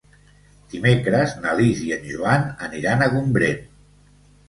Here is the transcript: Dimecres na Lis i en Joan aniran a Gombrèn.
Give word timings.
Dimecres 0.71 1.35
na 1.45 1.53
Lis 1.61 1.85
i 1.91 1.95
en 1.99 2.09
Joan 2.15 2.51
aniran 2.71 3.07
a 3.11 3.15
Gombrèn. 3.17 3.65